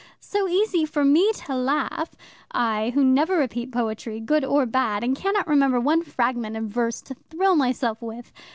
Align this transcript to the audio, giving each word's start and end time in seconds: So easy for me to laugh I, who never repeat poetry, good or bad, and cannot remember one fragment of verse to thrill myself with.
So 0.19 0.47
easy 0.47 0.83
for 0.83 1.05
me 1.05 1.31
to 1.45 1.53
laugh 1.55 2.15
I, 2.51 2.89
who 2.95 3.03
never 3.03 3.37
repeat 3.37 3.71
poetry, 3.71 4.19
good 4.19 4.43
or 4.43 4.65
bad, 4.65 5.03
and 5.03 5.15
cannot 5.15 5.45
remember 5.45 5.79
one 5.79 6.01
fragment 6.01 6.57
of 6.57 6.63
verse 6.63 7.01
to 7.03 7.13
thrill 7.29 7.55
myself 7.55 8.01
with. 8.01 8.33